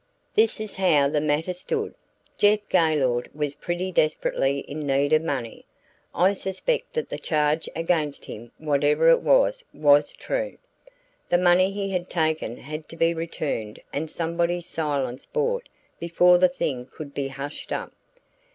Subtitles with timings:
[0.33, 1.93] "This is how the matter stood:
[2.35, 5.63] Jeff Gaylord was pretty desperately in need of money.
[6.15, 10.57] I suspect that the charge against him, whatever it was, was true.
[11.29, 15.69] The money he had taken had to be returned and somebody's silence bought
[15.99, 17.91] before the thing could be hushed up.